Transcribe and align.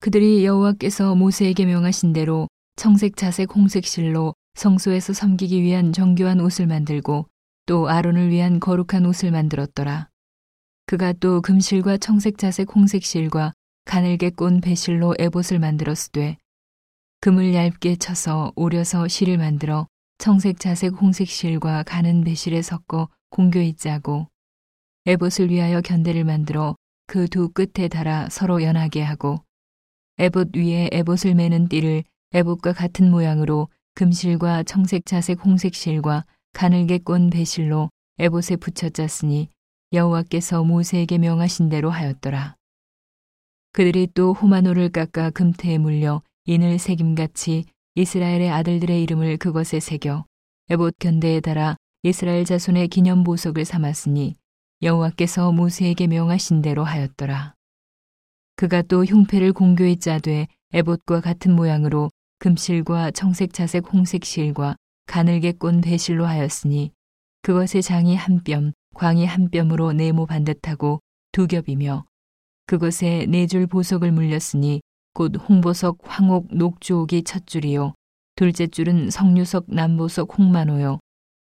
그들이 0.00 0.44
여호와께서 0.44 1.14
모세에게 1.14 1.66
명하신 1.66 2.12
대로 2.12 2.48
청색, 2.76 3.16
자색, 3.16 3.54
홍색 3.54 3.84
실로 3.84 4.34
성소에서 4.54 5.12
섬기기 5.12 5.62
위한 5.62 5.92
정교한 5.92 6.40
옷을 6.40 6.66
만들고 6.66 7.26
또 7.66 7.88
아론을 7.88 8.30
위한 8.30 8.60
거룩한 8.60 9.06
옷을 9.06 9.30
만들었더라. 9.30 10.08
그가 10.86 11.12
또 11.14 11.42
금실과 11.42 11.96
청색, 11.96 12.38
자색, 12.38 12.74
홍색 12.74 13.04
실과 13.04 13.52
가늘게 13.84 14.30
꼰 14.30 14.60
배실로 14.60 15.14
에봇을 15.18 15.58
만들었으되 15.58 16.36
금을 17.20 17.54
얇게 17.54 17.96
쳐서 17.96 18.52
오려서 18.54 19.08
실을 19.08 19.38
만들어 19.38 19.86
청색, 20.18 20.60
자색, 20.60 20.94
홍색 21.00 21.28
실과 21.28 21.82
가는 21.82 22.22
배실에 22.22 22.62
섞어 22.62 23.08
공교히 23.30 23.74
짜고 23.74 24.28
에봇을 25.06 25.50
위하여 25.50 25.80
견대를 25.80 26.24
만들어 26.24 26.76
그 27.06 27.26
두 27.26 27.48
끝에 27.48 27.88
달아 27.88 28.28
서로 28.28 28.62
연하게 28.62 29.02
하고 29.02 29.42
에봇 30.18 30.56
위에 30.56 30.90
에봇을 30.92 31.34
매는 31.34 31.68
띠를 31.68 32.04
에봇과 32.32 32.72
같은 32.72 33.10
모양으로 33.10 33.68
금실과 33.94 34.62
청색, 34.64 35.06
자색, 35.06 35.44
홍색 35.44 35.74
실과 35.74 36.24
가늘게 36.52 36.98
꼰 36.98 37.30
배실로 37.30 37.90
에봇에 38.18 38.56
붙여 38.56 38.88
짰으니 38.88 39.48
여호와께서 39.92 40.64
모세에게 40.64 41.18
명하신 41.18 41.68
대로 41.68 41.90
하였더라. 41.90 42.56
그들이 43.72 44.08
또 44.12 44.32
호마노를 44.32 44.90
깎아 44.90 45.30
금태에 45.30 45.78
물려 45.78 46.22
인을 46.46 46.78
새김같이 46.78 47.64
이스라엘의 47.94 48.50
아들들의 48.50 49.02
이름을 49.02 49.36
그것에 49.36 49.80
새겨 49.80 50.24
에봇 50.70 50.94
견대에 50.98 51.40
달아 51.40 51.76
이스라엘 52.02 52.44
자손의 52.44 52.88
기념 52.88 53.24
보석을 53.24 53.64
삼았으니 53.64 54.34
여호와께서 54.82 55.52
모세에게 55.52 56.06
명하신 56.06 56.62
대로 56.62 56.84
하였더라. 56.84 57.57
그가 58.58 58.82
또 58.82 59.04
흉패를 59.04 59.52
공교히 59.52 59.96
짜되 59.96 60.48
에봇과 60.72 61.20
같은 61.20 61.54
모양으로 61.54 62.10
금실과 62.40 63.12
청색, 63.12 63.52
자색, 63.52 63.92
홍색 63.92 64.24
실과 64.24 64.74
가늘게 65.06 65.52
꼰 65.52 65.80
배실로 65.80 66.26
하였으니 66.26 66.90
그것의 67.42 67.82
장이 67.82 68.16
한 68.16 68.42
뼘, 68.42 68.72
광이 68.96 69.26
한 69.26 69.48
뼘으로 69.50 69.92
네모 69.92 70.26
반듯하고 70.26 70.98
두 71.30 71.46
겹이며 71.46 72.04
그것에 72.66 73.26
네 73.28 73.46
줄 73.46 73.68
보석을 73.68 74.10
물렸으니 74.10 74.80
곧 75.14 75.34
홍보석, 75.48 75.98
황옥, 76.02 76.48
녹주옥이 76.50 77.22
첫 77.22 77.46
줄이요. 77.46 77.94
둘째 78.34 78.66
줄은 78.66 79.10
성류석, 79.10 79.66
남보석, 79.68 80.36
홍만호요. 80.36 80.98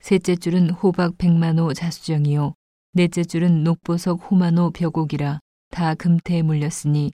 셋째 0.00 0.36
줄은 0.36 0.68
호박, 0.68 1.16
백만호, 1.16 1.72
자수정이요. 1.72 2.52
넷째 2.92 3.24
줄은 3.24 3.64
녹보석, 3.64 4.30
호만호, 4.30 4.72
벽옥이라 4.72 5.40
다 5.72 5.94
금태에 5.94 6.42
물렸으니 6.42 7.10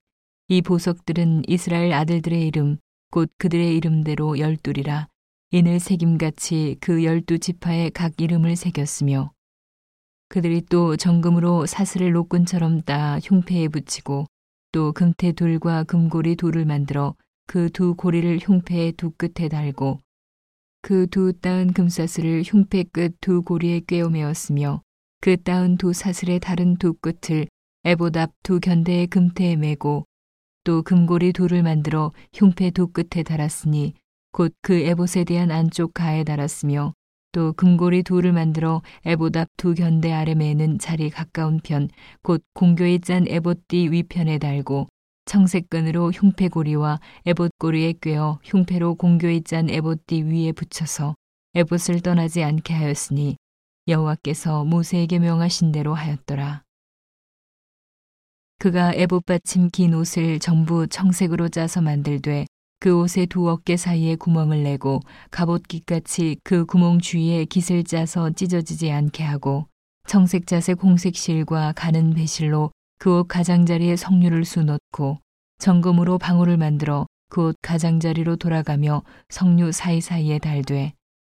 이 0.49 0.63
보석들은 0.63 1.45
이스라엘 1.47 1.93
아들들의 1.93 2.45
이름 2.47 2.77
곧 3.11 3.31
그들의 3.39 3.77
이름대로 3.77 4.39
열둘이라. 4.39 5.07
인을 5.53 5.81
새김같이 5.81 6.77
그 6.81 7.05
열두 7.05 7.39
지파의 7.39 7.93
각 7.93 8.21
이름을 8.21 8.57
새겼으며 8.57 9.33
그들이 10.29 10.63
또 10.69 10.97
정금으로 10.97 11.67
사슬을 11.67 12.13
노끈처럼 12.13 12.83
따 12.83 13.19
흉패에 13.21 13.69
붙이고 13.69 14.27
또 14.73 14.93
금태 14.93 15.33
둘과 15.33 15.85
금고리 15.85 16.37
둘을 16.37 16.67
만들어 16.67 17.15
그 17.47 17.71
두 17.71 17.95
고리를 17.95 18.39
흉패의 18.43 18.93
두 18.93 19.13
끝에 19.13 19.49
달고 19.49 20.01
그 20.83 21.07
두 21.07 21.33
따은 21.33 21.73
금사슬을 21.73 22.43
흉패 22.43 22.85
끝 22.93 23.17
두 23.21 23.43
고리에 23.43 23.81
꿰어 23.87 24.09
메었으며 24.11 24.83
그 25.21 25.41
따은 25.43 25.79
두 25.79 25.93
사슬의 25.93 26.41
다른 26.41 26.77
두 26.77 26.93
끝을 26.93 27.47
앞두 27.85 28.61
견대의 28.61 29.07
금태에 29.07 29.57
메고 29.57 30.05
또 30.65 30.83
금고리 30.83 31.33
둘을 31.33 31.63
만들어 31.63 32.13
흉패 32.35 32.71
두 32.73 32.89
끝에 32.89 33.23
달았으니 33.23 33.95
곧 34.33 34.55
그 34.61 34.75
에봇에 34.75 35.25
대한 35.25 35.51
안쪽 35.51 35.95
가에 35.95 36.25
달았으며 36.25 36.93
또 37.33 37.53
금고리 37.53 38.03
둘을 38.03 38.33
만들어 38.33 38.83
앞두 39.37 39.75
견대 39.75 40.13
아래 40.13 40.35
매는 40.35 40.79
자리 40.79 41.09
가까운 41.11 41.61
편, 41.61 41.89
곧 42.23 42.43
공교에 42.55 42.99
짠 42.99 43.27
에봇띠 43.29 43.91
위편에 43.91 44.39
달고 44.39 44.89
청색끈으로 45.27 46.11
흉패고리와 46.11 47.01
에봇고리에 47.27 47.95
꿰어 48.01 48.39
흉패로 48.45 48.97
공교에 48.97 49.41
짠 49.41 49.71
에봇띠 49.71 50.23
위에 50.23 50.53
붙여서 50.53 51.15
에봇을 51.55 52.01
떠나지 52.01 52.43
않게 52.43 52.75
하였으니 52.75 53.37
여호와께서 53.89 54.65
모세에게 54.65 55.19
명하신 55.19 55.73
대로 55.73 55.95
하였더라. 55.95 56.63
그가 58.59 58.93
에봇 58.95 59.25
받침 59.25 59.71
긴 59.71 59.95
옷을 59.95 60.41
전부 60.41 60.87
청색으로 60.89 61.49
짜서 61.49 61.81
만들되 61.81 62.47
그 62.81 62.99
옷의 62.99 63.27
두 63.27 63.49
어깨 63.49 63.77
사이에 63.77 64.17
구멍을 64.17 64.63
내고 64.65 65.01
갑옷깃같이 65.31 66.39
그 66.43 66.65
구멍 66.67 66.99
주위에 66.99 67.45
깃을 67.45 67.85
짜서 67.85 68.31
찢어지지 68.31 68.91
않게 68.91 69.23
하고 69.23 69.67
청색 70.07 70.47
자색 70.47 70.83
홍색 70.83 71.15
실과 71.17 71.73
가는 71.73 72.15
배실로 72.15 72.73
그 72.99 73.19
옷 73.21 73.29
가장자리에 73.29 73.95
석류를 73.97 74.45
수놓고 74.45 75.19
정금으로 75.59 76.19
방울을 76.19 76.57
만들어 76.57 77.07
그 77.31 77.43
옷 77.43 77.57
가장자리로 77.63 78.37
돌아가며 78.37 79.03
석류 79.29 79.71
사이사이에 79.71 80.39
달되 80.41 80.95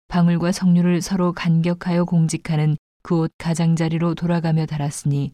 방울과 0.08 0.52
석류를 0.54 1.02
서로 1.02 1.34
간격하여 1.34 2.06
공직하는 2.06 2.78
그 3.02 3.16
옷 3.20 3.32
가장자리로 3.38 4.16
돌아가며 4.16 4.66
달았으니 4.66 5.34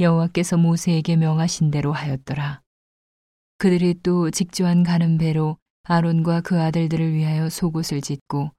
여호와께서 0.00 0.56
모세에게 0.56 1.16
명하신 1.16 1.70
대로 1.70 1.92
하였더라. 1.92 2.62
그들이 3.58 4.00
또 4.02 4.30
직조한 4.30 4.82
가는 4.82 5.18
배로 5.18 5.58
아론과 5.84 6.40
그 6.40 6.58
아들들을 6.58 7.12
위하여 7.12 7.50
속옷을 7.50 8.00
짓고 8.00 8.50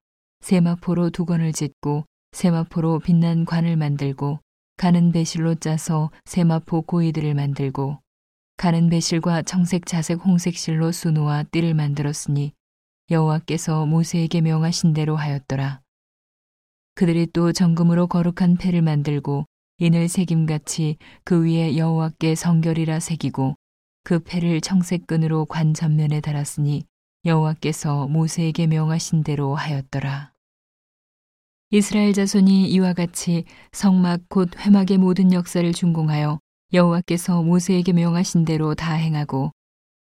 세마포로 0.42 1.10
두건을 1.10 1.52
짓고 1.54 2.06
세마포로 2.34 3.00
빛난 3.00 3.46
관을 3.46 3.76
만들고 3.76 4.40
가는 4.78 5.12
배실로 5.12 5.56
짜서 5.56 6.12
세마포 6.26 6.84
고이들을 6.84 7.34
만들고 7.34 7.98
가는 8.58 8.90
배실과 8.90 9.42
청색 9.42 9.88
자색 9.88 10.24
홍색 10.24 10.56
실로 10.56 10.92
수놓아 10.92 11.44
띠를 11.44 11.74
만들었으니 11.74 12.54
여호와께서 13.10 13.88
모세에게 13.88 14.42
명하신 14.42 14.94
대로 14.94 15.16
하였더라. 15.16 15.82
그들이 16.94 17.28
또 17.34 17.52
정금으로 17.52 18.06
거룩한 18.06 18.58
패를 18.58 18.84
만들고 18.84 19.46
인을 19.82 20.10
새김같이 20.10 20.98
그 21.24 21.44
위에 21.44 21.76
여호와께 21.76 22.36
성결이라 22.36 23.00
새기고 23.00 23.56
그 24.04 24.20
패를 24.20 24.62
청색끈으로 24.62 25.46
관 25.46 25.74
전면에 25.74 26.22
달았으니 26.22 26.84
여호와께서 27.26 28.08
모세에게 28.08 28.68
명하신 28.68 29.24
대로 29.24 29.56
하였더라. 29.56 30.34
이스라엘 31.72 32.14
자손이 32.14 32.70
이와 32.70 32.94
같이 32.94 33.46
성막 33.72 34.30
곧 34.30 34.52
회막의 34.60 35.00
모든 35.00 35.34
역사를 35.34 35.74
준공하여 35.74 36.38
여호와께서 36.74 37.42
모세에게 37.42 37.92
명하신 37.94 38.46
대로 38.46 38.76
다 38.76 38.94
행하고 38.94 39.50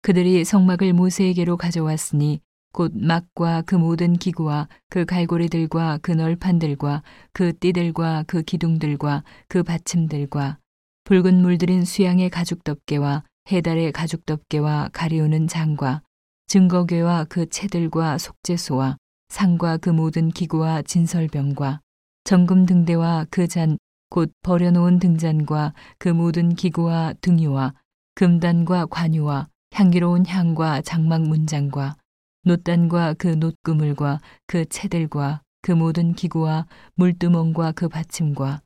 그들이 0.03 0.45
성막을 0.45 0.93
모세에게로 0.93 1.57
가져왔으니 1.57 2.43
곧 2.73 2.93
막과 2.95 3.63
그 3.63 3.75
모든 3.75 4.15
기구와 4.17 4.69
그 4.89 5.05
갈고리들과 5.05 5.99
그 6.03 6.13
널판들과 6.13 7.03
그 7.33 7.53
띠들과 7.59 8.25
그 8.27 8.43
기둥들과 8.43 9.25
그 9.49 9.63
받침들과 9.63 10.59
붉은 11.05 11.43
물들인 11.43 11.85
수양의 11.85 12.31
가죽 12.31 12.65
덮개와 12.65 13.25
해달의 13.51 13.93
가죽 13.93 14.27
덮개와 14.27 14.91
가리우는 14.93 15.49
장과 15.49 16.03
증거궤와 16.47 17.27
그 17.29 17.49
채들과 17.49 18.19
속죄소와 18.19 18.97
상과 19.29 19.77
그 19.77 19.91
모든 19.91 20.31
기구와 20.31 20.83
진설병과 20.83 21.81
정금 22.25 22.67
등대와 22.67 23.27
그 23.31 23.47
잔 23.47 23.79
곧 24.13 24.31
버려놓은 24.43 24.99
등잔과 24.99 25.73
그 25.99 26.11
모든 26.11 26.55
기구와 26.55 27.15
등유와 27.23 27.73
금단과 28.15 28.85
관유와 28.91 29.49
향기로운 29.73 30.27
향과 30.27 30.83
장막 30.83 31.23
문장과 31.23 31.97
놋단과 32.45 33.15
그 33.15 33.29
놋그물과 33.29 34.21
그 34.47 34.65
채들과 34.65 35.43
그 35.63 35.73
모든 35.73 36.15
기구와 36.15 36.67
물두멍과 36.95 37.73
그 37.73 37.89
받침과 37.89 38.63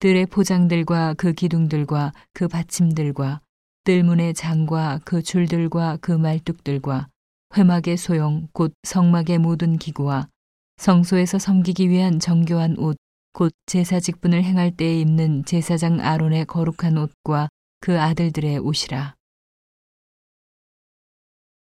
뜰의 0.00 0.26
포장들과 0.26 1.14
그 1.14 1.32
기둥들과 1.32 2.12
그 2.32 2.48
받침들과 2.48 3.40
뜰문의 3.84 4.34
장과 4.34 5.00
그 5.04 5.22
줄들과 5.22 5.98
그 6.00 6.12
말뚝들과 6.12 7.08
회막의 7.56 7.96
소용 7.96 8.48
곧 8.52 8.74
성막의 8.82 9.38
모든 9.38 9.78
기구와 9.78 10.28
성소에서 10.76 11.38
섬기기 11.38 11.88
위한 11.88 12.20
정교한 12.20 12.76
옷 12.78 12.96
곧 13.36 13.52
제사 13.66 14.00
직분을 14.00 14.44
행할 14.44 14.74
때에 14.74 14.98
입는 14.98 15.44
제사장 15.44 16.00
아론의 16.00 16.46
거룩한 16.46 16.96
옷과 16.96 17.50
그 17.80 18.00
아들들의 18.00 18.56
옷이라. 18.60 19.15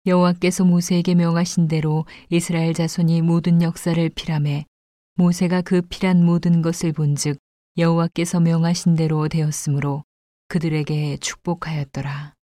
여호와께서 0.06 0.64
모세에게 0.64 1.14
명하신 1.14 1.68
대로 1.68 2.06
이스라엘 2.30 2.72
자손이 2.72 3.20
모든 3.22 3.60
역사를 3.60 4.08
피람해 4.08 4.64
모세가 5.16 5.60
그 5.62 5.82
피란 5.82 6.24
모든 6.24 6.62
것을 6.62 6.92
본즉 6.92 7.38
여호와께서 7.76 8.40
명하신 8.40 8.96
대로 8.96 9.28
되었으므로 9.28 10.04
그들에게 10.48 11.18
축복하였더라. 11.18 12.34